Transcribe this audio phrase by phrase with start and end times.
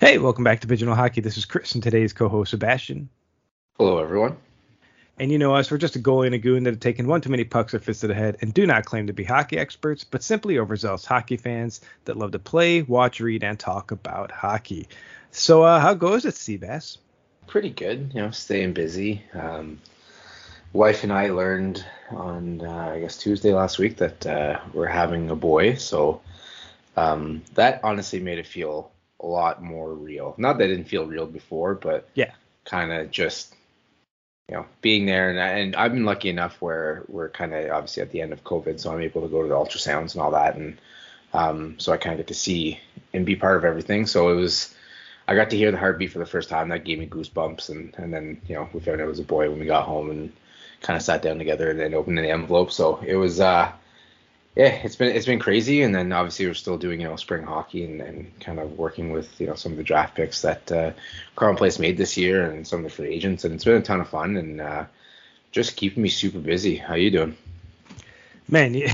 [0.00, 1.20] Hey, welcome back to Pigeonhole Hockey.
[1.22, 3.08] This is Chris and today's co-host Sebastian.
[3.78, 4.36] Hello, everyone.
[5.18, 7.20] And you know us, we're just a goalie and a goon that have taken one
[7.20, 9.58] too many pucks or fists to the head and do not claim to be hockey
[9.58, 14.30] experts, but simply overzealous hockey fans that love to play, watch, read, and talk about
[14.30, 14.86] hockey.
[15.32, 16.98] So, uh, how goes it, Seabass?
[17.48, 19.24] Pretty good, you know, staying busy.
[19.34, 19.80] Um,
[20.72, 25.28] wife and I learned on, uh, I guess, Tuesday last week that uh, we're having
[25.30, 25.74] a boy.
[25.74, 26.20] So
[26.96, 30.34] um, that honestly made it feel a lot more real.
[30.38, 32.32] Not that it didn't feel real before, but yeah,
[32.64, 33.54] kind of just
[34.48, 38.02] you know being there and, and I've been lucky enough where we're kind of obviously
[38.02, 40.30] at the end of COVID, so I'm able to go to the ultrasounds and all
[40.32, 40.78] that, and
[41.32, 42.80] um, so I kind of get to see
[43.12, 44.06] and be part of everything.
[44.06, 44.74] So it was.
[45.26, 46.70] I got to hear the heartbeat for the first time.
[46.70, 49.24] That gave me goosebumps, and and then you know we found out it was a
[49.24, 50.32] boy when we got home and
[50.80, 52.72] kind of sat down together and then opened the envelope.
[52.72, 53.70] So it was uh
[54.58, 57.44] yeah, it's been it's been crazy, and then obviously we're still doing you know spring
[57.44, 60.72] hockey and, and kind of working with you know some of the draft picks that
[60.72, 60.90] uh,
[61.36, 63.82] Carleton Place made this year and some of the free agents, and it's been a
[63.82, 64.84] ton of fun and uh,
[65.52, 66.74] just keeping me super busy.
[66.74, 67.36] How you doing?
[68.48, 68.88] Man, you,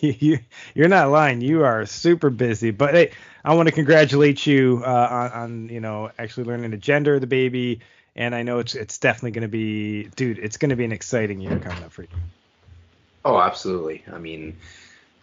[0.00, 0.38] you
[0.72, 1.40] you're not lying.
[1.40, 3.10] You are super busy, but hey,
[3.44, 7.22] I want to congratulate you uh, on, on you know actually learning to gender of
[7.22, 7.80] the baby,
[8.14, 10.92] and I know it's it's definitely going to be, dude, it's going to be an
[10.92, 12.08] exciting year coming up for you.
[13.24, 14.04] Oh, absolutely.
[14.12, 14.56] I mean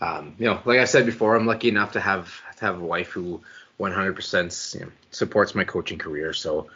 [0.02, 2.86] um, you know, like I said before, I'm lucky enough to have to have a
[2.86, 3.42] wife who
[3.80, 6.33] 100% you know, supports my coaching career.
[6.33, 6.67] So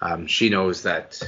[0.00, 1.22] um, she knows that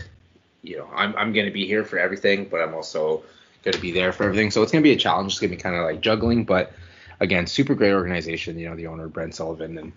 [0.62, 3.22] you know I'm I'm going to be here for everything, but I'm also
[3.62, 4.50] going to be there for everything.
[4.50, 5.32] So it's going to be a challenge.
[5.32, 6.72] It's going to be kind of like juggling, but
[7.20, 8.58] again, super great organization.
[8.58, 9.92] You know, the owner Brent Sullivan and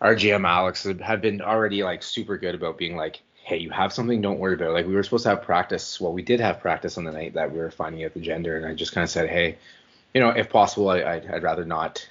[0.00, 3.92] our GM Alex have been already like super good about being like, hey, you have
[3.92, 4.72] something, don't worry about it.
[4.72, 6.00] Like we were supposed to have practice.
[6.00, 8.56] Well, we did have practice on the night that we were finding out the gender,
[8.56, 9.56] and I just kind of said, hey,
[10.14, 12.08] you know, if possible, I, I'd, I'd rather not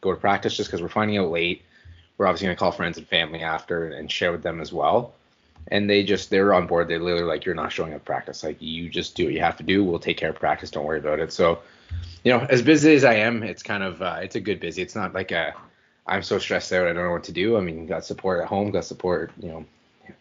[0.00, 1.62] go to practice just because we're finding out late.
[2.18, 5.14] We're obviously gonna call friends and family after and share with them as well.
[5.68, 6.88] And they just they were on board.
[6.88, 8.42] They literally like you're not showing up practice.
[8.42, 9.84] Like you just do what you have to do.
[9.84, 10.70] We'll take care of practice.
[10.70, 11.32] Don't worry about it.
[11.32, 11.60] So,
[12.24, 14.82] you know, as busy as I am, it's kind of uh, it's a good busy.
[14.82, 15.54] It's not like a
[16.06, 17.56] I'm so stressed out I don't know what to do.
[17.56, 19.64] I mean, got support at home, got support, you know,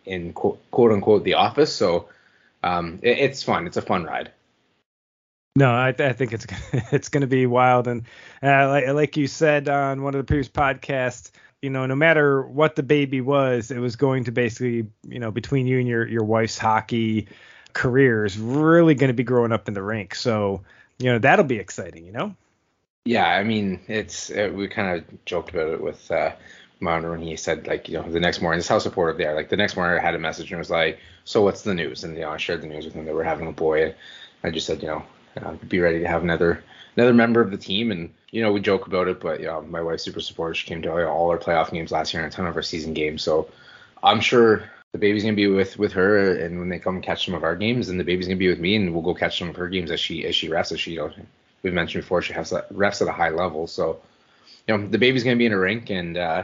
[0.06, 1.74] in quote, quote unquote the office.
[1.74, 2.10] So
[2.64, 3.66] um, it, it's fun.
[3.66, 4.32] It's a fun ride.
[5.60, 6.48] No, I, I, think it's
[6.94, 8.04] it's going to be wild, and
[8.42, 11.32] uh, like, like you said on one of the previous podcasts,
[11.62, 15.32] you know, no matter what the baby was, it was going to basically, you know,
[15.32, 17.28] between you and your your wife's hockey
[17.74, 20.16] career is really going to be growing up in the rink.
[20.16, 20.62] So,
[20.98, 22.34] you know, that'll be exciting, you know.
[23.04, 26.32] Yeah, I mean, it's it, we kind of joked about it with uh,
[26.80, 29.36] Mounder when he said like, you know, the next morning, this how supportive they are.
[29.36, 32.06] Like the next morning, I had a message and was like, so what's the news?
[32.06, 33.84] And you know, I shared the news with him that we're having a boy.
[33.84, 33.96] And
[34.42, 35.04] I just said, you know,
[35.44, 36.64] uh, be ready to have another
[36.96, 37.92] another member of the team.
[37.92, 40.58] And you know, we joke about it, but know, my wife's super supportive.
[40.58, 42.94] She came to all our playoff games last year and a ton of our season
[42.94, 43.24] games.
[43.24, 43.50] So
[44.04, 47.26] I'm sure the baby's gonna be with with her, and when they come and catch
[47.26, 49.38] some of our games, and the baby's gonna be with me, and we'll go catch
[49.40, 50.72] some of her games as she as she refs.
[50.72, 51.12] As she, you know,
[51.64, 53.68] we've mentioned before, she has refs at a high level.
[53.68, 54.00] So
[54.68, 56.44] you know, the baby's gonna be in a rink, and uh,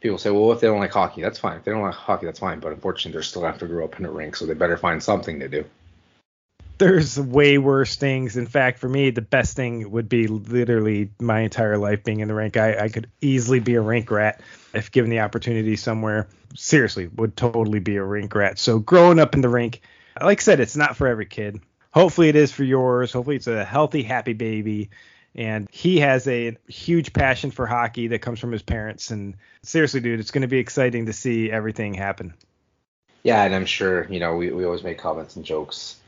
[0.00, 1.58] people say, well, if they don't like hockey, that's fine.
[1.58, 2.60] If they don't like hockey, that's fine.
[2.60, 5.02] But unfortunately, they're still have to grow up in a rink, so they better find
[5.02, 5.64] something to do
[6.82, 8.36] there's way worse things.
[8.36, 12.26] In fact, for me, the best thing would be literally my entire life being in
[12.26, 12.56] the rink.
[12.56, 14.40] I, I could easily be a rink rat
[14.74, 16.26] if given the opportunity somewhere.
[16.56, 18.58] Seriously, would totally be a rink rat.
[18.58, 19.80] So growing up in the rink,
[20.20, 21.60] like I said, it's not for every kid.
[21.92, 23.12] Hopefully it is for yours.
[23.12, 24.90] Hopefully it's a healthy, happy baby.
[25.36, 29.12] And he has a huge passion for hockey that comes from his parents.
[29.12, 32.34] And seriously, dude, it's going to be exciting to see everything happen.
[33.22, 36.00] Yeah, and I'm sure, you know, we, we always make comments and jokes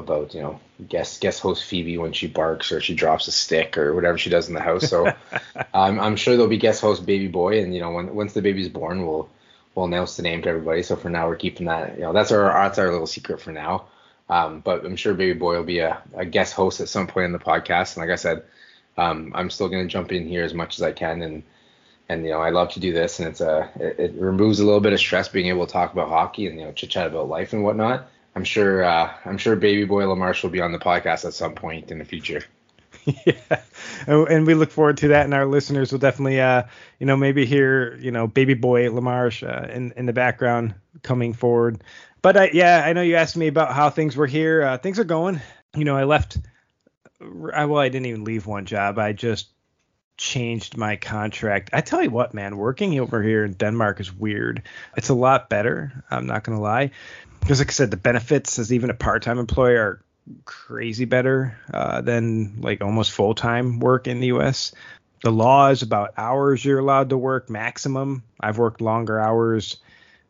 [0.00, 3.78] about you know guest guest host Phoebe when she barks or she drops a stick
[3.78, 4.88] or whatever she does in the house.
[4.88, 5.06] So
[5.74, 8.42] um, I'm sure there'll be guest host baby boy, and you know when once the
[8.42, 9.28] baby's born, we'll
[9.74, 10.82] we'll announce the name to everybody.
[10.82, 11.96] So for now, we're keeping that.
[11.96, 13.86] You know that's our that's our little secret for now.
[14.28, 17.26] Um, but I'm sure baby boy will be a, a guest host at some point
[17.26, 17.96] in the podcast.
[17.96, 18.44] And like I said,
[18.96, 21.42] um, I'm still gonna jump in here as much as I can and.
[22.08, 24.64] And you know, I love to do this, and it's a it, it removes a
[24.64, 27.06] little bit of stress being able to talk about hockey and you know chit chat
[27.06, 28.10] about life and whatnot.
[28.34, 31.54] I'm sure uh, I'm sure baby boy LaMarche will be on the podcast at some
[31.54, 32.42] point in the future.
[33.04, 33.60] yeah,
[34.06, 36.64] and we look forward to that, and our listeners will definitely, uh,
[36.98, 41.32] you know, maybe hear, you know, baby boy LaMarche uh, in in the background coming
[41.32, 41.82] forward.
[42.22, 44.62] But uh, yeah, I know you asked me about how things were here.
[44.62, 45.40] Uh, things are going.
[45.74, 46.38] You know, I left.
[47.52, 48.98] I, well, I didn't even leave one job.
[48.98, 49.48] I just
[50.16, 51.70] changed my contract.
[51.72, 54.62] I tell you what, man, working over here in Denmark is weird.
[54.96, 56.04] It's a lot better.
[56.10, 56.90] I'm not gonna lie
[57.40, 60.02] because like I said, the benefits as even a part-time employee are
[60.44, 64.72] crazy better uh, than like almost full-time work in the U.S.
[65.22, 68.22] the laws about hours you're allowed to work maximum.
[68.38, 69.78] I've worked longer hours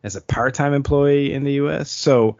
[0.03, 1.91] as a part-time employee in the U.S.
[1.91, 2.37] So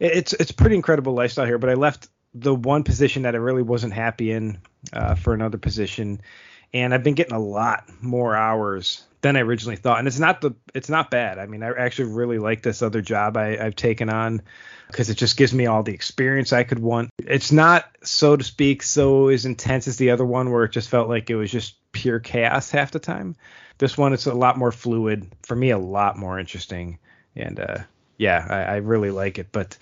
[0.00, 1.58] it's it's pretty incredible lifestyle here.
[1.58, 4.58] But I left the one position that I really wasn't happy in
[4.92, 6.20] uh, for another position,
[6.74, 10.00] and I've been getting a lot more hours than I originally thought.
[10.00, 11.38] And it's not the it's not bad.
[11.38, 14.42] I mean, I actually really like this other job I, I've taken on
[14.88, 17.08] because it just gives me all the experience I could want.
[17.18, 20.90] It's not, so to speak, so as intense as the other one where it just
[20.90, 23.36] felt like it was just pure chaos half the time.
[23.78, 25.32] This one, it's a lot more fluid.
[25.42, 26.98] For me, a lot more interesting.
[27.34, 27.78] And uh,
[28.18, 29.48] yeah, I, I really like it.
[29.52, 29.78] But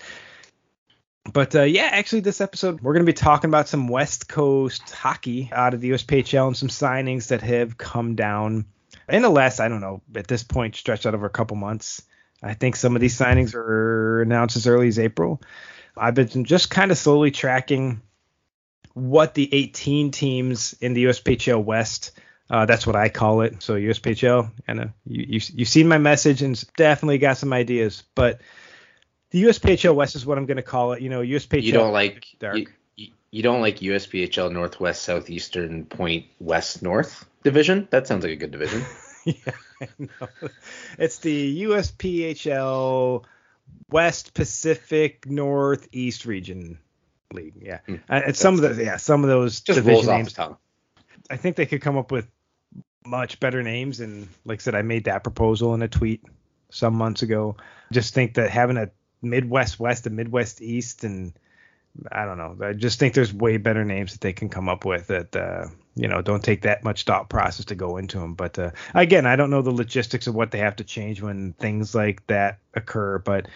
[1.31, 4.89] but uh, yeah, actually, this episode we're going to be talking about some West Coast
[4.91, 8.65] hockey out of the USPHL and some signings that have come down
[9.07, 12.01] in the last, I don't know, at this point, stretched out over a couple months.
[12.41, 15.41] I think some of these signings are announced as early as April.
[15.95, 18.01] I've been just kind of slowly tracking
[18.93, 22.11] what the 18 teams in the USPHL West.
[22.49, 23.63] Uh, that's what I call it.
[23.63, 28.03] So USPHL, and uh, you, you you've seen my message and definitely got some ideas,
[28.13, 28.41] but
[29.33, 31.01] the USPHL West is what I'm going to call it.
[31.01, 31.63] You know, USPHL.
[31.63, 32.57] You don't like dark.
[32.95, 37.87] You, you don't like USPHL Northwest Southeastern Point West North division?
[37.89, 38.85] That sounds like a good division.
[39.25, 39.33] yeah,
[39.81, 40.27] I know.
[40.99, 43.25] It's the USPHL
[43.89, 46.77] West Pacific Northeast Region
[47.33, 47.55] League.
[47.59, 50.37] Yeah, mm, and some of the yeah some of those just division names.
[51.31, 52.27] I think they could come up with
[53.03, 56.23] much better names, and like I said, I made that proposal in a tweet
[56.69, 57.57] some months ago.
[57.91, 58.91] Just think that having a
[59.23, 61.33] Midwest West and Midwest East and
[62.11, 62.57] I don't know.
[62.65, 65.67] I just think there's way better names that they can come up with that uh,
[65.95, 68.33] you know don't take that much thought process to go into them.
[68.33, 71.53] But uh, again, I don't know the logistics of what they have to change when
[71.53, 73.19] things like that occur.
[73.19, 73.47] But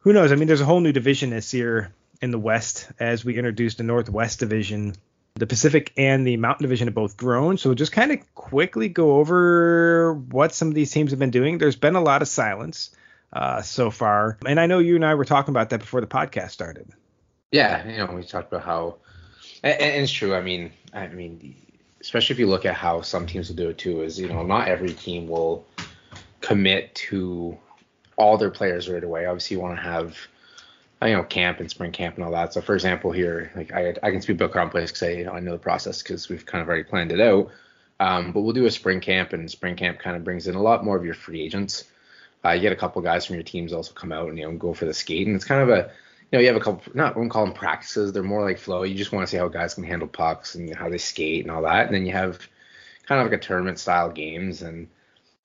[0.00, 0.32] who knows?
[0.32, 3.78] I mean, there's a whole new division this year in the West as we introduced
[3.78, 4.94] the Northwest Division.
[5.36, 7.58] The Pacific and the Mountain Division have both grown.
[7.58, 11.58] So just kind of quickly go over what some of these teams have been doing.
[11.58, 12.90] There's been a lot of silence
[13.34, 14.38] uh, so far.
[14.46, 16.88] And I know you and I were talking about that before the podcast started.
[17.50, 18.96] Yeah, you know, we talked about how,
[19.62, 20.34] and, it's true.
[20.34, 21.54] I mean, I mean,
[22.00, 24.42] especially if you look at how some teams will do it too, is you know,
[24.42, 25.64] not every team will
[26.40, 27.56] commit to
[28.16, 29.26] all their players right away.
[29.26, 30.16] Obviously, you want to have
[31.02, 32.52] you know camp and spring camp and all that.
[32.52, 35.32] So for example, here like I I can speak about Place because I you know,
[35.32, 37.50] I know the process because we've kind of already planned it out.
[38.00, 40.62] Um, but we'll do a spring camp and spring camp kind of brings in a
[40.62, 41.84] lot more of your free agents.
[42.44, 44.56] Uh, you get a couple guys from your teams also come out and you know
[44.56, 45.90] go for the skate, and it's kind of a
[46.30, 48.12] you know you have a couple not I wouldn't call them practices.
[48.12, 48.82] They're more like flow.
[48.82, 51.50] You just want to see how guys can handle pucks and how they skate and
[51.50, 52.46] all that, and then you have
[53.06, 54.88] kind of like a tournament style games, and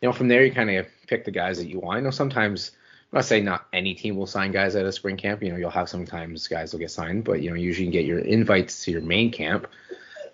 [0.01, 1.97] you know from there you kind of pick the guys that you want.
[1.97, 2.71] I know sometimes.
[3.11, 5.41] I'm not saying not any team will sign guys at a spring camp.
[5.41, 7.99] You know, you'll have sometimes guys will get signed, but you know, usually you can
[7.99, 9.65] get your invites to your main camp.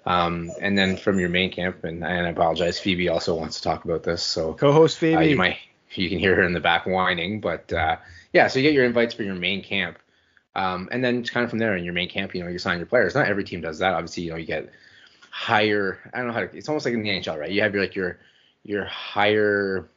[0.06, 3.64] Um, and then from your main camp, and, and I apologize, Phoebe also wants to
[3.64, 4.22] talk about this.
[4.22, 5.58] So co-host Phoebe, uh, you might
[6.04, 7.40] you can hear her in the back whining.
[7.40, 7.98] But uh,
[8.34, 10.00] yeah, so you get your invites for your main camp.
[10.56, 12.60] Um, and then it's kind of from there in your main camp, you know, you
[12.60, 13.14] sign your players.
[13.14, 13.94] Not every team does that.
[13.94, 14.70] Obviously, you know, you get
[15.30, 16.00] higher.
[16.14, 16.58] I don't know how to.
[16.58, 17.52] It's almost like in the NHL, right?
[17.52, 18.20] You have your like your
[18.64, 19.90] your higher.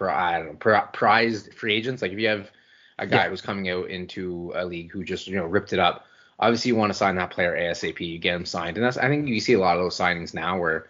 [0.00, 2.02] I don't know, prized free agents.
[2.02, 2.50] Like if you have
[2.98, 3.28] a guy yeah.
[3.30, 6.04] who's coming out into a league who just you know ripped it up,
[6.38, 8.00] obviously you want to sign that player ASAP.
[8.00, 10.34] You get him signed, and that's I think you see a lot of those signings
[10.34, 10.88] now where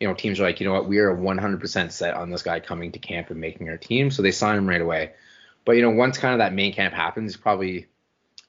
[0.00, 2.60] you know, teams are like, you know what, we are 100% set on this guy
[2.60, 5.12] coming to camp and making our team, so they sign him right away.
[5.64, 7.86] But you know, once kind of that main camp happens, probably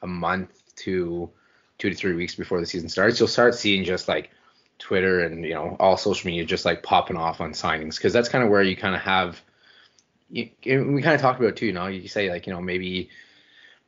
[0.01, 1.29] a month to
[1.77, 4.31] two to three weeks before the season starts, you'll start seeing just like
[4.79, 8.29] Twitter and you know all social media just like popping off on signings because that's
[8.29, 9.41] kind of where you kind of have.
[10.29, 11.67] You, we kind of talked about too.
[11.67, 13.09] You know, you say like you know maybe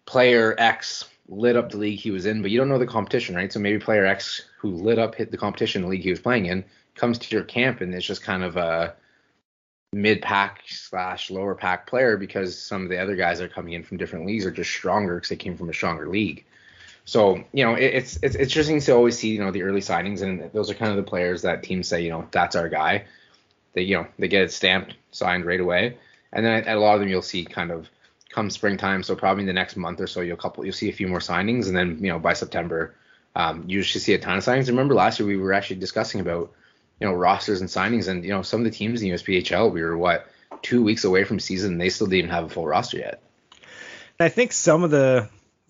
[0.05, 3.35] player X lit up the league he was in, but you don't know the competition,
[3.35, 3.51] right?
[3.51, 6.45] So maybe player X who lit up hit the competition the league he was playing
[6.45, 6.63] in
[6.95, 8.95] comes to your camp and it's just kind of a
[9.93, 13.73] mid pack slash lower pack player because some of the other guys that are coming
[13.73, 16.45] in from different leagues are just stronger because they came from a stronger league.
[17.05, 20.21] So you know it, it's it's interesting to always see you know the early signings
[20.21, 23.05] and those are kind of the players that teams say you know that's our guy.
[23.73, 25.97] They you know they get it stamped signed right away,
[26.33, 27.89] and then at a lot of them you'll see kind of
[28.37, 29.01] come springtime.
[29.01, 31.19] So probably in the next month or so you'll couple you'll see a few more
[31.19, 32.93] signings, and then you know by September
[33.35, 34.67] um, you should see a ton of signings.
[34.67, 36.51] Remember last year we were actually discussing about
[36.99, 39.73] you know rosters and signings, and you know some of the teams in the USPHL
[39.73, 40.27] we were what
[40.61, 43.23] two weeks away from season, and they still didn't even have a full roster yet.
[44.19, 45.29] I think some of the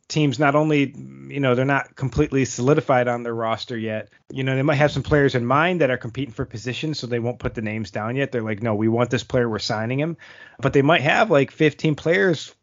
[0.10, 0.94] teams not only
[1.28, 4.90] you know they're not completely solidified on their roster yet you know they might have
[4.90, 7.92] some players in mind that are competing for positions so they won't put the names
[7.92, 10.16] down yet they're like no we want this player we're signing him
[10.62, 12.56] but they might have like 15 players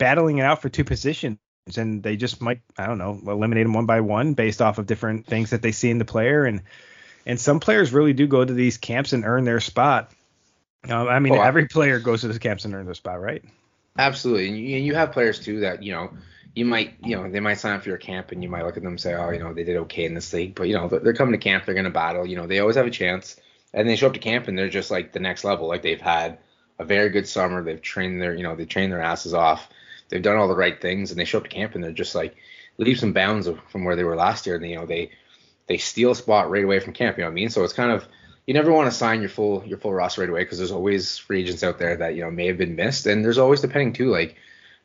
[0.00, 1.38] battling it out for two positions
[1.76, 4.86] and they just might i don't know eliminate them one by one based off of
[4.86, 6.44] different things that they see in the player.
[6.44, 6.62] And
[7.26, 10.10] and some players really do go to these camps and earn their spot.
[10.88, 13.20] Um, I mean, Oh, I- every player goes to the camps and earn their spot,
[13.20, 13.44] right?
[13.98, 16.10] Absolutely, and you, you have players too that you know
[16.54, 18.76] you might you know they might sign up for your camp and you might look
[18.76, 20.74] at them and say oh you know they did okay in this league, but you
[20.74, 22.86] know they're, they're coming to camp they're going to battle you know they always have
[22.86, 23.36] a chance.
[23.74, 25.68] And they show up to camp and they're just like the next level.
[25.68, 26.38] Like they've had
[26.80, 27.62] a very good summer.
[27.62, 29.68] They've trained their you know they trained their asses off
[30.10, 32.14] they've done all the right things and they show up to camp and they're just
[32.14, 32.36] like
[32.76, 35.10] leaps and bounds from where they were last year and you know they
[35.66, 37.50] they steal a spot right away from camp you know what I mean?
[37.50, 38.06] So it's kind of
[38.46, 41.16] you never want to sign your full your full roster right away because there's always
[41.18, 43.92] free agents out there that you know may have been missed and there's always depending
[43.92, 44.36] too like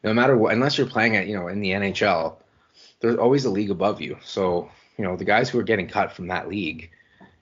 [0.03, 2.37] no matter what unless you're playing at you know in the NHL
[2.99, 4.17] there's always a league above you.
[4.23, 6.91] So you know the guys who are getting cut from that league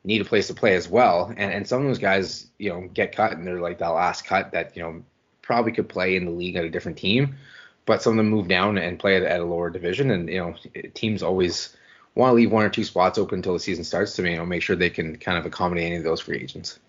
[0.06, 2.90] need a place to play as well and and some of those guys you know
[2.94, 5.04] get cut and they're like that last cut that you know
[5.42, 7.36] probably could play in the league at a different team
[7.86, 10.56] but some of them move down and play at, a lower division and you know
[10.94, 11.76] teams always
[12.16, 14.46] want to leave one or two spots open until the season starts to you know
[14.46, 16.80] make sure they can kind of accommodate any of those free agents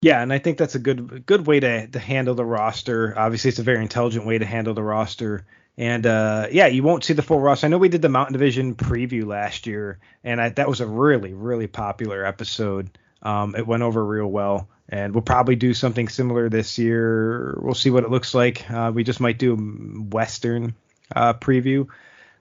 [0.00, 3.18] Yeah, and I think that's a good good way to to handle the roster.
[3.18, 5.44] Obviously, it's a very intelligent way to handle the roster.
[5.76, 7.66] And uh, yeah, you won't see the full roster.
[7.66, 10.86] I know we did the Mountain Division preview last year, and I, that was a
[10.86, 12.96] really really popular episode.
[13.22, 17.58] Um, it went over real well, and we'll probably do something similar this year.
[17.60, 18.70] We'll see what it looks like.
[18.70, 20.74] Uh, we just might do a Western
[21.14, 21.88] uh, preview.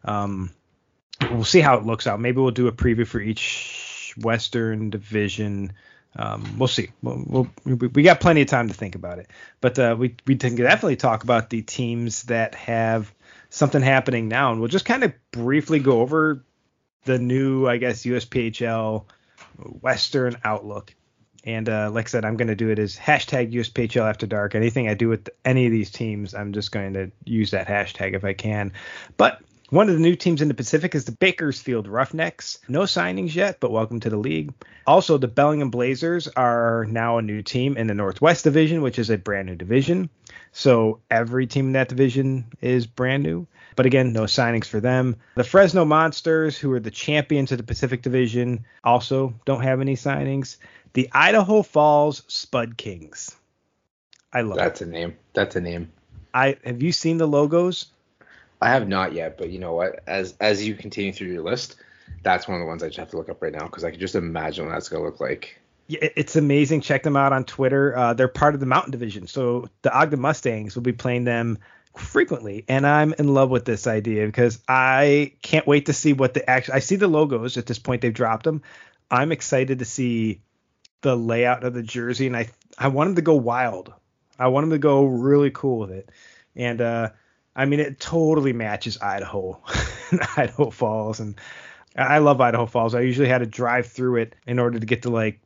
[0.06, 0.52] Um,
[1.32, 2.20] we'll see how it looks out.
[2.20, 5.74] Maybe we'll do a preview for each Western division.
[6.16, 6.90] Um, we'll see.
[7.04, 9.30] We'll, we'll, we got plenty of time to think about it,
[9.62, 13.14] but uh, we we can definitely talk about the teams that have
[13.50, 16.44] something happening now, and we'll just kind of briefly go over
[17.06, 19.06] the new, I guess, USPHL
[19.82, 20.94] Western outlook.
[21.44, 24.56] And uh, like I said, I'm going to do it as hashtag USPHL After Dark.
[24.56, 28.16] Anything I do with any of these teams, I'm just going to use that hashtag
[28.16, 28.74] if I can.
[29.16, 32.60] But one of the new teams in the Pacific is the Bakersfield Roughnecks.
[32.70, 34.54] No signings yet, but welcome to the league.
[34.86, 39.10] Also, the Bellingham Blazers are now a new team in the Northwest Division, which is
[39.10, 40.10] a brand new division.
[40.54, 43.46] So every team in that division is brand new.
[43.76, 45.18] But again, no signings for them.
[45.36, 49.96] The Fresno Monsters, who are the champions of the Pacific Division, also don't have any
[49.96, 50.58] signings.
[50.94, 53.36] The Idaho Falls Spud Kings.
[54.34, 54.62] I love it.
[54.62, 54.88] that's it.
[54.88, 55.92] a name that's a name
[56.34, 57.88] I have you seen the logos?
[58.62, 60.04] I have not yet, but you know what?
[60.08, 61.76] As as you continue through your list,
[62.24, 63.92] that's one of the ones I just have to look up right now because I
[63.92, 65.60] can just imagine what that's gonna look like.
[65.88, 66.82] Yeah, it's amazing.
[66.82, 67.96] Check them out on Twitter.
[67.96, 71.60] Uh, they're part of the Mountain Division, so the Ogden Mustangs will be playing them
[71.96, 76.34] frequently, and I'm in love with this idea because I can't wait to see what
[76.34, 76.76] the actual.
[76.76, 78.64] I see the logos at this point; they've dropped them.
[79.10, 80.42] I'm excited to see
[81.02, 83.94] the layout of the jersey, and I I want them to go wild.
[84.40, 86.10] I want them to go really cool with it,
[86.56, 87.10] and uh,
[87.58, 89.60] I mean it totally matches Idaho,
[90.38, 91.36] Idaho Falls, and
[91.96, 92.96] I love Idaho Falls.
[92.96, 95.42] I usually had to drive through it in order to get to like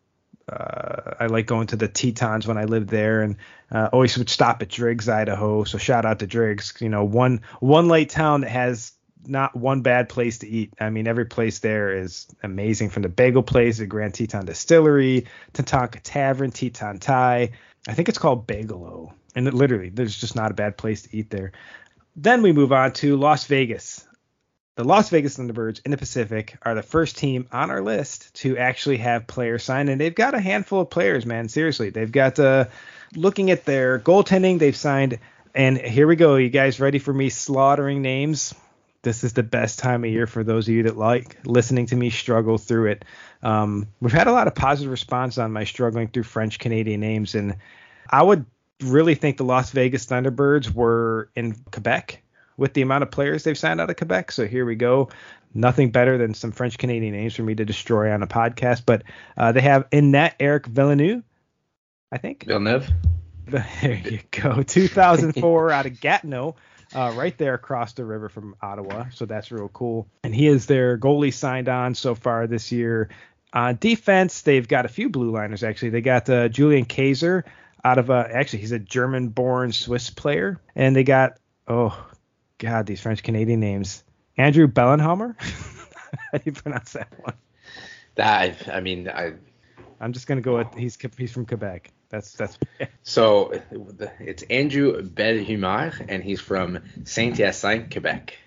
[0.51, 3.37] uh, I like going to the Tetons when I lived there, and
[3.71, 5.63] uh, always would stop at Driggs, Idaho.
[5.63, 6.73] So shout out to Driggs.
[6.79, 8.91] You know, one one light town that has
[9.25, 10.73] not one bad place to eat.
[10.79, 15.27] I mean, every place there is amazing, from the bagel place, the Grand Teton Distillery,
[15.53, 17.51] Tatanka Tavern, Teton Thai.
[17.87, 21.15] I think it's called Bagelo, and it, literally, there's just not a bad place to
[21.15, 21.53] eat there.
[22.15, 24.05] Then we move on to Las Vegas.
[24.75, 28.57] The Las Vegas Thunderbirds in the Pacific are the first team on our list to
[28.57, 31.49] actually have players signed, and they've got a handful of players, man.
[31.49, 32.65] Seriously, they've got uh,
[33.15, 35.19] looking at their goaltending, they've signed.
[35.53, 36.37] And here we go.
[36.37, 38.55] You guys ready for me slaughtering names?
[39.01, 41.95] This is the best time of year for those of you that like listening to
[41.95, 43.05] me struggle through it.
[43.43, 47.35] Um, we've had a lot of positive response on my struggling through French Canadian names,
[47.35, 47.57] and
[48.09, 48.45] I would
[48.81, 52.23] really think the Las Vegas Thunderbirds were in Quebec
[52.57, 54.31] with the amount of players they've signed out of Quebec.
[54.31, 55.09] So here we go.
[55.53, 58.83] Nothing better than some French Canadian names for me to destroy on a podcast.
[58.85, 59.03] But
[59.37, 61.23] uh, they have Innette Eric Villeneuve,
[62.11, 62.45] I think.
[62.45, 62.89] Villeneuve.
[63.47, 64.63] There you go.
[64.63, 66.55] 2004 out of Gatineau,
[66.93, 69.05] uh, right there across the river from Ottawa.
[69.13, 70.07] So that's real cool.
[70.23, 73.09] And he is their goalie signed on so far this year.
[73.51, 75.89] On defense, they've got a few blue liners actually.
[75.89, 77.43] They got uh, Julian Kaiser
[77.83, 82.07] out of uh, actually he's a German-born Swiss player, and they got oh
[82.57, 84.03] god these French Canadian names.
[84.37, 85.39] Andrew Bellenhammer.
[86.31, 87.35] How do you pronounce that one?
[88.15, 89.33] That I, I mean, I
[89.99, 91.91] I'm just gonna go with he's he's from Quebec.
[92.09, 92.57] That's that's
[93.03, 93.53] so
[94.19, 98.37] it's Andrew Belhumer and he's from Saint Hyacinthe, Quebec.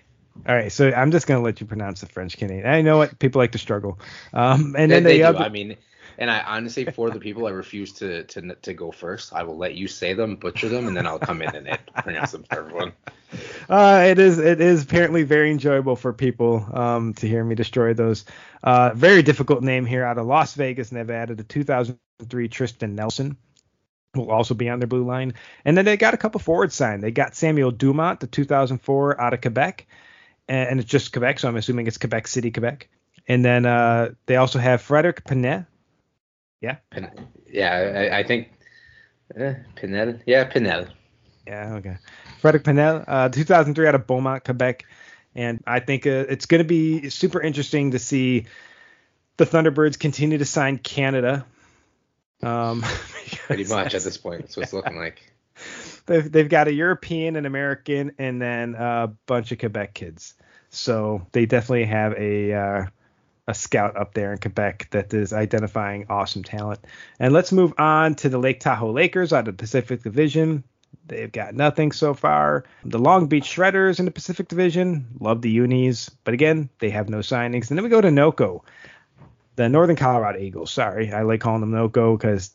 [0.47, 2.67] All right, so I'm just gonna let you pronounce the French Canadian.
[2.67, 3.99] I know what people like to struggle.
[4.33, 5.37] Um, and They, then they the do.
[5.37, 5.77] I mean,
[6.17, 9.33] and I honestly, for the people, I refuse to to to go first.
[9.33, 12.31] I will let you say them, butcher them, and then I'll come in and pronounce
[12.31, 12.93] them for everyone.
[13.69, 17.93] uh, it is it is apparently very enjoyable for people um, to hear me destroy
[17.93, 18.25] those.
[18.63, 22.95] Uh, very difficult name here out of Las Vegas, and they've added a 2003 Tristan
[22.95, 23.37] Nelson.
[24.15, 25.33] Will also be on their blue line,
[25.65, 27.03] and then they got a couple forwards signed.
[27.03, 29.87] They got Samuel Dumont, the 2004 out of Quebec,
[30.47, 32.87] and it's just Quebec, so I'm assuming it's Quebec City, Quebec.
[33.27, 35.65] And then uh, they also have Frederick Pinet.
[36.65, 36.77] Yeah.
[36.89, 38.51] Pin- yeah, I, I think
[39.35, 40.19] uh, Pinel.
[40.25, 40.89] Yeah, Pinel.
[41.45, 41.97] Yeah, okay.
[42.41, 44.85] Frederick Pinel, uh, 2003 out of Beaumont, Quebec.
[45.35, 48.47] And I think uh, it's going to be super interesting to see
[49.37, 51.45] the Thunderbirds continue to sign Canada.
[52.41, 52.81] Um,
[53.45, 54.41] Pretty much at this point.
[54.41, 55.21] That's what it's looking like.
[56.07, 60.35] They've, they've got a European, an American, and then a bunch of Quebec kids.
[60.69, 62.85] So they definitely have a uh,
[63.47, 66.79] a scout up there in Quebec that is identifying awesome talent.
[67.19, 70.63] And let's move on to the Lake Tahoe Lakers out of the Pacific Division.
[71.07, 72.63] They've got nothing so far.
[72.83, 77.09] The Long Beach Shredders in the Pacific Division, love the unis, but again, they have
[77.09, 77.69] no signings.
[77.69, 78.63] And then we go to NOCO,
[79.55, 80.71] the Northern Colorado Eagles.
[80.71, 82.54] Sorry, I like calling them NOCO because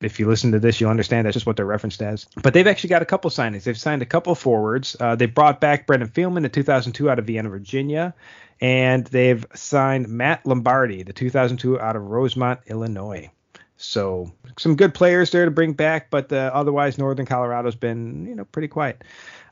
[0.00, 2.26] if you listen to this, you'll understand that's just what they're referenced as.
[2.42, 3.64] But they've actually got a couple signings.
[3.64, 4.96] They've signed a couple forwards.
[4.98, 8.14] Uh, they brought back Brendan Fielman, the 2002 out of Vienna, Virginia,
[8.60, 13.30] and they've signed Matt Lombardi, the 2002 out of Rosemont, Illinois.
[13.76, 18.34] So some good players there to bring back, but uh, otherwise Northern Colorado's been you
[18.34, 19.02] know pretty quiet.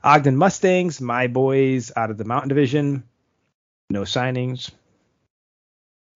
[0.05, 3.05] Ogden Mustangs, my boys out of the Mountain Division,
[3.89, 4.71] no signings.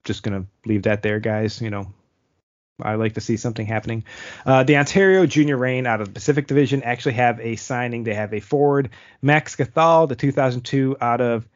[0.04, 1.62] Just gonna leave that there, guys.
[1.62, 1.94] You know,
[2.82, 4.04] I like to see something happening.
[4.44, 8.04] Uh, the Ontario Junior Reign out of the Pacific Division actually have a signing.
[8.04, 11.48] They have a forward, Max Gathal, the 2002 out of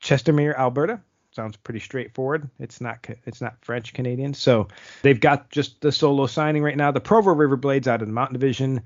[0.00, 1.00] Chestermere, Alberta
[1.36, 2.48] sounds pretty straightforward.
[2.58, 4.34] It's not it's not French Canadian.
[4.34, 4.68] So
[5.02, 6.90] they've got just the solo signing right now.
[6.90, 8.82] The Provo River Blades out of the Mountain Division.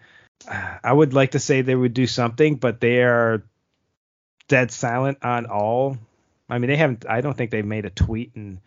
[0.49, 3.43] I would like to say they would do something, but they are
[4.49, 5.97] dead silent on all.
[6.49, 7.07] I mean, they haven't.
[7.09, 8.61] I don't think they've made a tweet in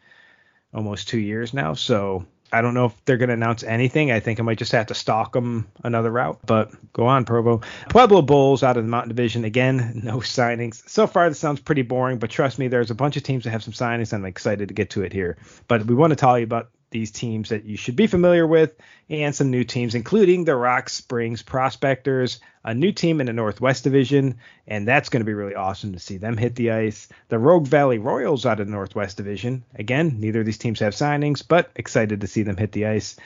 [0.73, 1.73] almost two years now.
[1.73, 4.12] So I don't know if they're going to announce anything.
[4.12, 6.39] I think I might just have to stalk them another route.
[6.45, 7.62] But go on, Provo.
[7.89, 9.43] Pueblo Bulls out of the Mountain Division.
[9.43, 10.88] Again, no signings.
[10.88, 13.49] So far, this sounds pretty boring, but trust me, there's a bunch of teams that
[13.49, 14.13] have some signings.
[14.13, 15.38] I'm excited to get to it here.
[15.67, 18.73] But we want to tell you about these teams that you should be familiar with
[19.10, 23.84] and some new teams, including the Rock Springs Prospectors, a new team in the Northwest
[23.84, 27.10] Division, and that's going to be really awesome to see them hit the ice.
[27.27, 29.65] The Rogue Valley Royals out of the Northwest Division.
[29.75, 33.17] Again, neither of these teams have signings, but excited to see them hit the ice.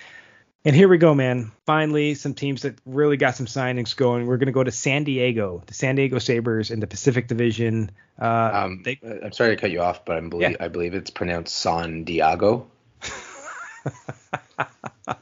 [0.65, 1.51] And here we go, man.
[1.65, 4.25] Finally, some teams that really got some signings going.
[4.25, 7.91] We're going to go to San Diego, the San Diego Sabres in the Pacific Division.
[8.19, 10.58] Uh, um, they, I'm sorry to cut you off, but I believe, yeah.
[10.60, 12.67] I believe it's pronounced San Diego.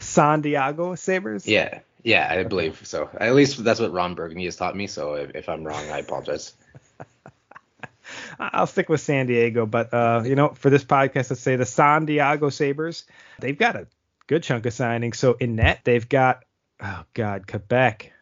[0.00, 1.46] San Diego Sabres?
[1.46, 3.08] Yeah, yeah, I believe so.
[3.18, 4.86] At least that's what Ron Burgundy has taught me.
[4.86, 6.52] So if, if I'm wrong, I apologize.
[8.38, 11.66] I'll stick with San Diego, but uh, you know, for this podcast, let's say the
[11.66, 13.04] San Diego Sabres.
[13.38, 13.86] They've got a
[14.26, 15.16] good chunk of signings.
[15.16, 16.44] So in net, they've got
[16.80, 18.12] oh god, Quebec.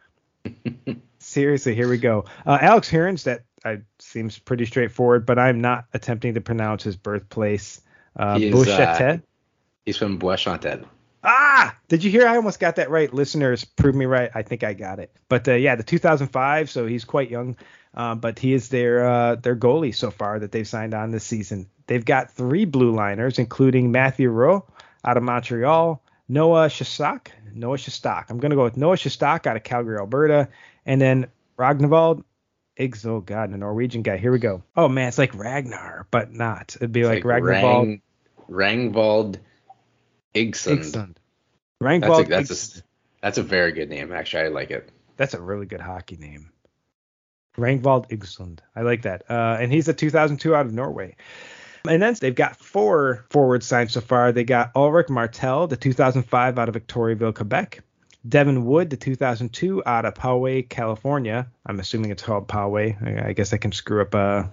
[1.19, 2.25] Seriously, here we go.
[2.45, 6.95] Uh, Alex Hearns, that uh, seems pretty straightforward, but I'm not attempting to pronounce his
[6.95, 7.81] birthplace.
[8.15, 9.21] Uh, Bouchetet.
[9.85, 10.85] He's from Bois-Chantel.
[11.23, 12.27] Ah, did you hear?
[12.27, 13.13] I almost got that right.
[13.13, 14.31] Listeners, prove me right.
[14.33, 15.15] I think I got it.
[15.29, 17.57] But uh, yeah, the 2005, so he's quite young.
[17.93, 21.25] Uh, but he is their uh, their goalie so far that they've signed on this
[21.25, 21.69] season.
[21.87, 24.65] They've got three blue liners, including Matthew Rowe
[25.03, 28.25] out of Montreal, Noah Shostak, Noah Shostak.
[28.29, 30.47] I'm gonna go with Noah Shostak out of Calgary, Alberta,
[30.85, 31.27] and then
[31.59, 32.23] Ragnvald
[32.79, 33.05] Iggs.
[33.05, 34.17] Oh God, the Norwegian guy.
[34.17, 34.63] Here we go.
[34.75, 36.77] Oh man, it's like Ragnar, but not.
[36.77, 38.01] It'd be like, like Ragnvald.
[38.47, 39.39] Rang, Rangvald
[40.33, 41.15] Igsund.
[41.81, 42.81] Rangvald that's a, that's a
[43.21, 44.11] that's a very good name.
[44.11, 44.89] Actually, I like it.
[45.17, 46.51] That's a really good hockey name.
[47.57, 48.59] Rangvald Igsund.
[48.75, 49.23] I like that.
[49.29, 51.15] Uh, and he's a 2002 out of Norway.
[51.87, 54.31] And then they've got four forward signs so far.
[54.31, 57.83] They got Ulrich Martel, the 2005 out of Victoriaville, Quebec.
[58.27, 61.47] Devin Wood, the 2002 out of Poway, California.
[61.65, 63.25] I'm assuming it's called Poway.
[63.25, 64.43] I guess I can screw up uh,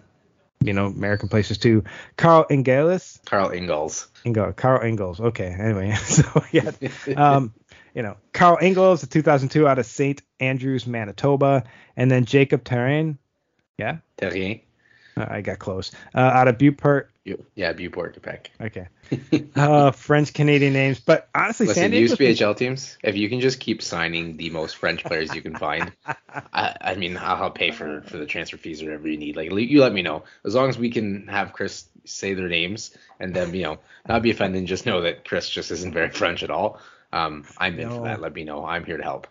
[0.60, 1.84] you know, American places too.
[2.16, 3.20] Carl Ingalls.
[3.26, 4.08] Carl Ingalls.
[4.24, 4.54] Ingalls.
[4.56, 5.20] Carl Ingalls.
[5.20, 5.54] Okay.
[5.58, 6.70] Anyway, so yeah,
[7.16, 7.54] um,
[7.94, 10.22] you know, Carl Ingalls, the 2002 out of St.
[10.40, 11.64] Andrews, Manitoba,
[11.96, 13.18] and then Jacob Terrien.
[13.78, 13.98] Yeah.
[14.18, 14.62] Terrien.
[15.18, 15.90] Uh, I got close.
[16.14, 17.10] Uh, out of Beauport.
[17.54, 18.50] Yeah, Beauport, Quebec.
[18.60, 18.88] Okay.
[19.56, 22.14] uh, French Canadian names, but honestly, Listen, San Diego.
[22.14, 25.92] USPHL teams, if you can just keep signing the most French players you can find,
[26.06, 29.36] I, I, mean, I'll pay for for the transfer fees or whatever you need.
[29.36, 30.24] Like, you let me know.
[30.44, 33.78] As long as we can have Chris say their names and then, you know,
[34.08, 36.80] not be offended, just know that Chris just isn't very French at all.
[37.12, 38.20] Um, I'm in for that.
[38.20, 38.64] Let me know.
[38.64, 39.26] I'm here to help.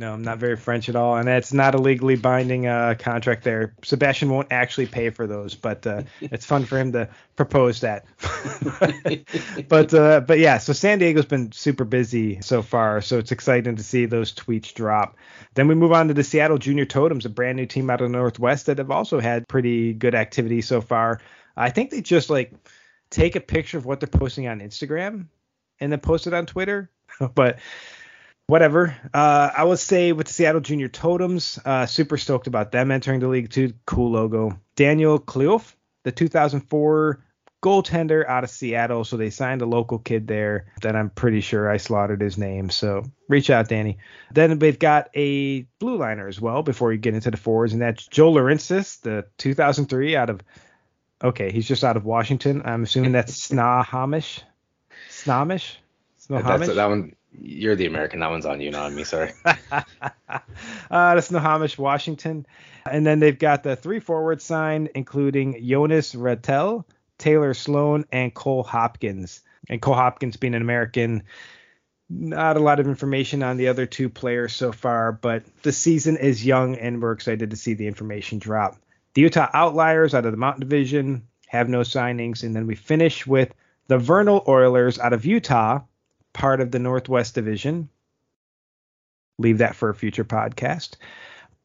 [0.00, 3.42] No, I'm not very French at all, and it's not a legally binding uh, contract
[3.42, 3.74] there.
[3.82, 8.04] Sebastian won't actually pay for those, but uh, it's fun for him to propose that.
[9.68, 13.74] but uh, but yeah, so San Diego's been super busy so far, so it's exciting
[13.74, 15.16] to see those tweets drop.
[15.54, 18.08] Then we move on to the Seattle Junior Totems, a brand new team out of
[18.08, 21.20] the Northwest that have also had pretty good activity so far.
[21.56, 22.52] I think they just like
[23.10, 25.26] take a picture of what they're posting on Instagram
[25.80, 26.88] and then post it on Twitter,
[27.34, 27.58] but
[28.48, 28.96] whatever.
[29.14, 33.20] Uh, I would say with the Seattle Junior Totems, uh, super stoked about them entering
[33.20, 33.72] the league too.
[33.86, 34.58] Cool logo.
[34.74, 37.24] Daniel Kleof, the 2004
[37.62, 39.04] goaltender out of Seattle.
[39.04, 42.70] So they signed a local kid there that I'm pretty sure I slaughtered his name.
[42.70, 43.98] So reach out, Danny.
[44.32, 47.82] Then they've got a blue liner as well before you get into the forwards, and
[47.82, 50.40] that's Joe Laurencis, the 2003 out of.
[51.22, 52.62] Okay, he's just out of Washington.
[52.64, 54.40] I'm assuming that's Snohomish.
[55.08, 55.78] Snohomish.
[56.18, 56.68] Snohomish.
[56.68, 58.20] That's, that one you're the American.
[58.20, 59.04] That one's on you, not on me.
[59.04, 59.32] Sorry.
[59.44, 59.82] uh,
[60.90, 62.46] that's Snohomish, Washington.
[62.90, 66.84] And then they've got the three forward sign, including Jonas Rattel,
[67.18, 69.42] Taylor Sloan, and Cole Hopkins.
[69.68, 71.24] And Cole Hopkins being an American.
[72.10, 76.16] Not a lot of information on the other two players so far, but the season
[76.16, 78.76] is young and we're excited to see the information drop.
[79.12, 82.42] The Utah Outliers out of the Mountain Division have no signings.
[82.42, 83.52] And then we finish with
[83.88, 85.80] the Vernal Oilers out of Utah
[86.32, 87.88] part of the Northwest Division.
[89.38, 90.96] Leave that for a future podcast.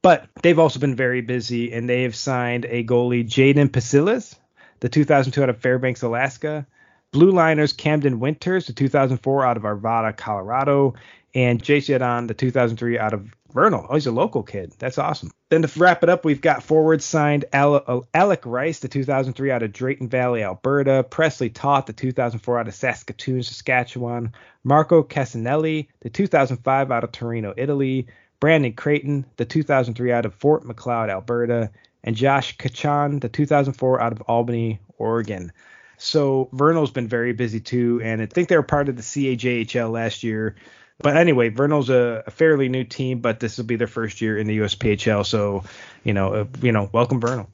[0.02, 4.36] But they've also been very busy and they have signed a goalie, Jaden Pasilis,
[4.82, 6.68] the 2002 out of Fairbanks, Alaska.
[7.14, 10.96] Blue Liners, Camden Winters, the 2004 out of Arvada, Colorado.
[11.36, 13.86] And Jason Adon, the 2003 out of Vernal.
[13.90, 14.74] Oh, he's a local kid.
[14.80, 15.32] That's awesome.
[15.50, 19.64] Then to wrap it up, we've got forward signed uh, Alec Rice, the 2003 out
[19.64, 21.06] of Drayton Valley, Alberta.
[21.10, 24.34] Presley Toth, the 2004 out of Saskatoon, Saskatchewan.
[24.64, 28.08] Marco Casanelli, the 2005 out of Torino, Italy.
[28.40, 31.72] Brandon Creighton, the 2003 out of Fort Macleod, Alberta.
[32.04, 35.52] And Josh Kachan, the 2004 out of Albany, Oregon.
[35.98, 39.90] So Vernal's been very busy too, and I think they were part of the CAJHL
[39.90, 40.56] last year.
[41.04, 44.38] But anyway, Vernal's a, a, fairly new team, but this will be their first year
[44.38, 45.26] in the USPHL.
[45.26, 45.66] So,
[46.06, 47.50] you know, uh, you know, welcome Vernal.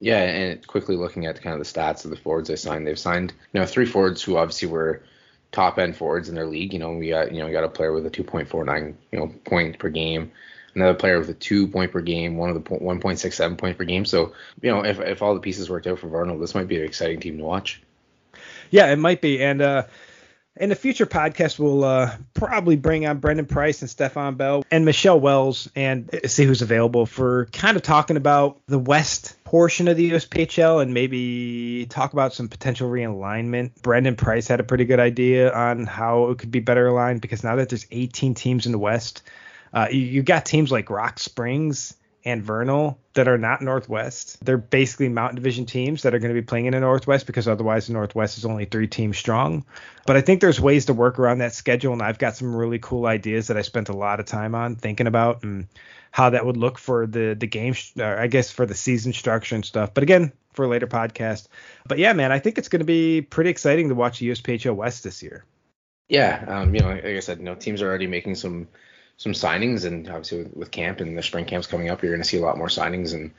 [0.00, 2.98] Yeah, and quickly looking at kind of the stats of the forwards they signed, they've
[2.98, 5.02] signed you know three forwards who obviously were
[5.52, 6.72] top end forwards in their league.
[6.72, 9.26] You know, we got you know we got a player with a 2.49 you know
[9.44, 10.32] point per game,
[10.74, 14.04] another player with a two point per game, one of the 1.67 point per game.
[14.04, 16.76] So you know, if if all the pieces worked out for Vernal, this might be
[16.76, 17.82] an exciting team to watch.
[18.70, 19.82] Yeah, it might be, and uh,
[20.60, 24.84] in the future podcast, we'll uh, probably bring on Brendan Price and Stefan Bell and
[24.84, 29.96] Michelle Wells and see who's available for kind of talking about the West portion of
[29.96, 33.80] the USPHL and maybe talk about some potential realignment.
[33.82, 37.44] Brendan Price had a pretty good idea on how it could be better aligned because
[37.44, 39.22] now that there's 18 teams in the West,
[39.72, 41.94] uh, you, you got teams like Rock Springs
[42.28, 44.44] and Vernal that are not Northwest.
[44.44, 47.48] They're basically Mountain Division teams that are going to be playing in the Northwest because
[47.48, 49.64] otherwise the Northwest is only three teams strong.
[50.06, 52.78] But I think there's ways to work around that schedule, and I've got some really
[52.78, 55.66] cool ideas that I spent a lot of time on thinking about and
[56.10, 59.64] how that would look for the the game, I guess for the season structure and
[59.64, 59.94] stuff.
[59.94, 61.48] But again, for a later podcast.
[61.86, 64.74] But yeah, man, I think it's going to be pretty exciting to watch the USPHL
[64.74, 65.44] West this year.
[66.08, 68.68] Yeah, um, you know, like I said, you know, teams are already making some
[69.18, 72.22] some signings, and obviously with, with camp and the spring camps coming up, you're going
[72.22, 73.30] to see a lot more signings, and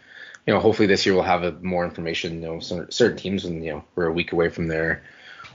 [0.46, 2.42] you know hopefully this year we'll have a, more information.
[2.42, 5.02] You know, certain teams, and you know we're a week away from their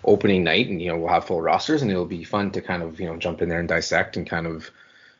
[0.02, 2.82] opening night, and you know we'll have full rosters, and it'll be fun to kind
[2.82, 4.70] of you know jump in there and dissect and kind of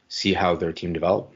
[0.09, 1.31] see how their team develop.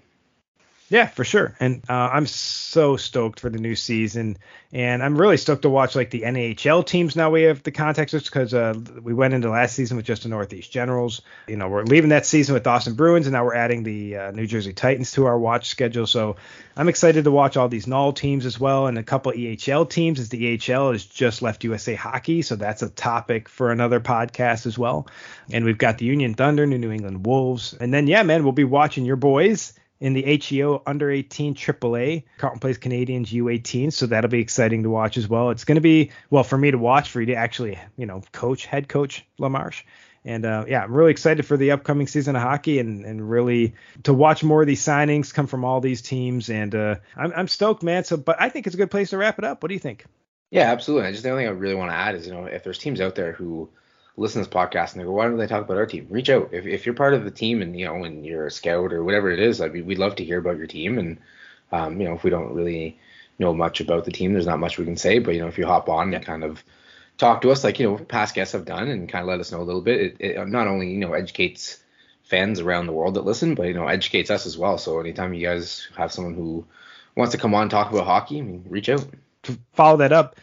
[0.91, 1.55] Yeah, for sure.
[1.61, 4.39] And uh, I'm so stoked for the new season,
[4.73, 7.15] and I'm really stoked to watch like the NHL teams.
[7.15, 8.73] Now we have the context because uh,
[9.03, 11.21] we went into last season with just the Northeast Generals.
[11.47, 14.31] You know, we're leaving that season with Dawson Bruins, and now we're adding the uh,
[14.31, 16.07] New Jersey Titans to our watch schedule.
[16.07, 16.37] So
[16.75, 20.19] I'm excited to watch all these NOL teams as well, and a couple EHL teams.
[20.19, 24.65] As the EHL has just left USA Hockey, so that's a topic for another podcast
[24.65, 25.07] as well.
[25.53, 28.65] And we've got the Union Thunder, New England Wolves, and then yeah, man, we'll be
[28.65, 32.25] watching your boys in the HEO under 18 AAA.
[32.39, 35.51] Carleton Place Canadians U18, so that'll be exciting to watch as well.
[35.51, 38.23] It's going to be well for me to watch, for you to actually, you know,
[38.33, 39.83] coach, head coach LaMarche.
[40.25, 43.75] And uh, yeah, I'm really excited for the upcoming season of hockey and, and really
[44.03, 46.51] to watch more of these signings come from all these teams.
[46.51, 48.05] And uh, I'm, I'm stoked, man.
[48.05, 49.63] So, but I think it's a good place to wrap it up.
[49.63, 50.05] What do you think?
[50.51, 51.09] Yeah, absolutely.
[51.09, 52.79] I just the only thing I really want to add is, you know, if there's
[52.79, 53.69] teams out there who
[54.19, 56.07] listen to this podcast and they go, why don't they talk about our team?
[56.11, 56.51] Reach out.
[56.53, 59.05] If, if you're part of the team and, you know, and you're a scout or
[59.05, 60.99] whatever it is, I mean, we'd love to hear about your team.
[60.99, 61.19] And,
[61.73, 62.99] um, you know, if we don't really
[63.39, 65.19] know much about the team, there's not much we can say.
[65.19, 66.63] But, you know, if you hop on and kind of
[67.17, 69.53] talk to us like, you know, past guests have done and kind of let us
[69.53, 71.83] know a little bit, it, it not only, you know, educates
[72.23, 74.77] fans around the world that listen, but you know, educates us as well.
[74.77, 76.67] So anytime you guys have someone who
[77.17, 79.05] wants to come on and talk about hockey, I mean, reach out.
[79.45, 80.37] To follow that up,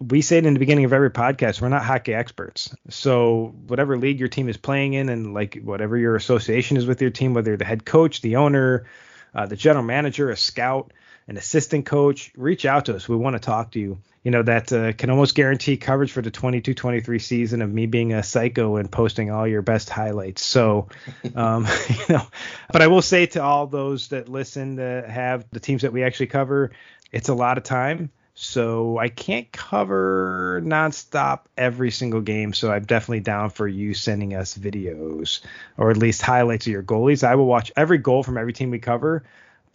[0.00, 2.74] we say it in the beginning of every podcast, we're not hockey experts.
[2.88, 7.00] So whatever league your team is playing in, and like whatever your association is with
[7.00, 8.86] your team, whether you're the head coach, the owner,
[9.34, 10.92] uh, the general manager, a scout,
[11.28, 13.08] an assistant coach, reach out to us.
[13.08, 16.20] We want to talk to you you know that uh, can almost guarantee coverage for
[16.20, 20.44] the 22-23 season of me being a psycho and posting all your best highlights.
[20.44, 20.88] So,
[21.36, 22.26] um, you know,
[22.72, 26.02] but I will say to all those that listen that have the teams that we
[26.02, 26.72] actually cover,
[27.12, 28.10] it's a lot of time.
[28.38, 32.52] So I can't cover nonstop every single game.
[32.52, 35.40] So I'm definitely down for you sending us videos
[35.78, 37.24] or at least highlights of your goalies.
[37.24, 39.24] I will watch every goal from every team we cover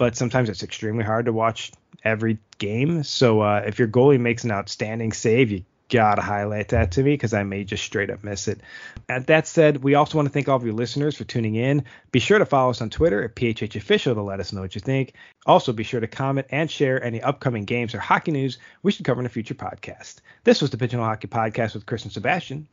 [0.02, 1.71] but sometimes it's extremely hard to watch
[2.04, 3.04] every game.
[3.04, 7.13] So uh, if your goalie makes an outstanding save, you gotta highlight that to me
[7.13, 8.62] because I may just straight up miss it.
[9.08, 11.84] And that said, we also want to thank all of you listeners for tuning in.
[12.12, 14.73] Be sure to follow us on Twitter at PHH Official to let us know what
[14.73, 15.13] you think.
[15.45, 19.06] Also, be sure to comment and share any upcoming games or hockey news we should
[19.06, 20.21] cover in a future podcast.
[20.45, 22.67] This was the Pigeonhole Hockey Podcast with Chris and Sebastian.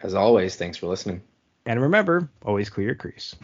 [0.00, 1.22] As always, thanks for listening.
[1.66, 3.34] And remember, always clear your crease.